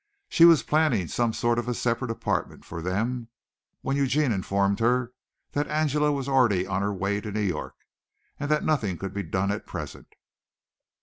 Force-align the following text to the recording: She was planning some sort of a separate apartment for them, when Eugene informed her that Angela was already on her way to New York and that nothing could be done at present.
She 0.29 0.45
was 0.45 0.63
planning 0.63 1.07
some 1.07 1.31
sort 1.31 1.59
of 1.59 1.67
a 1.67 1.75
separate 1.75 2.09
apartment 2.09 2.65
for 2.65 2.81
them, 2.81 3.27
when 3.81 3.95
Eugene 3.97 4.31
informed 4.31 4.79
her 4.79 5.13
that 5.51 5.67
Angela 5.67 6.11
was 6.11 6.27
already 6.27 6.65
on 6.65 6.81
her 6.81 6.91
way 6.91 7.21
to 7.21 7.31
New 7.31 7.39
York 7.41 7.75
and 8.39 8.49
that 8.49 8.63
nothing 8.65 8.97
could 8.97 9.13
be 9.13 9.21
done 9.21 9.51
at 9.51 9.67
present. 9.67 10.15